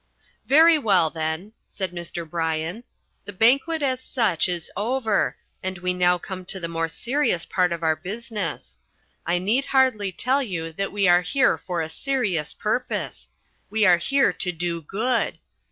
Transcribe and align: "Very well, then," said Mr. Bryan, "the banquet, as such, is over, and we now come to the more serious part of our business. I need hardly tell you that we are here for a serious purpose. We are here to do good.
"Very 0.47 0.79
well, 0.79 1.11
then," 1.11 1.53
said 1.67 1.91
Mr. 1.91 2.27
Bryan, 2.27 2.83
"the 3.25 3.31
banquet, 3.31 3.83
as 3.83 3.99
such, 4.03 4.49
is 4.49 4.71
over, 4.75 5.37
and 5.61 5.77
we 5.77 5.93
now 5.93 6.17
come 6.17 6.43
to 6.45 6.59
the 6.59 6.67
more 6.67 6.87
serious 6.87 7.45
part 7.45 7.71
of 7.71 7.83
our 7.83 7.95
business. 7.95 8.79
I 9.27 9.37
need 9.37 9.65
hardly 9.65 10.11
tell 10.11 10.41
you 10.41 10.73
that 10.73 10.91
we 10.91 11.07
are 11.07 11.21
here 11.21 11.55
for 11.55 11.83
a 11.83 11.87
serious 11.87 12.51
purpose. 12.51 13.29
We 13.69 13.85
are 13.85 13.97
here 13.97 14.33
to 14.33 14.51
do 14.51 14.81
good. 14.81 15.37